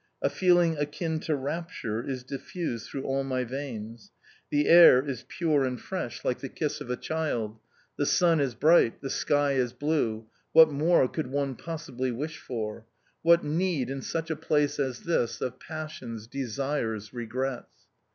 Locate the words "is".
2.01-2.23, 5.07-5.25, 8.39-8.55, 9.51-9.73